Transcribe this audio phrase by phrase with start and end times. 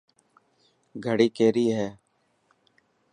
[1.05, 1.87] گھڙي ڪيري هي.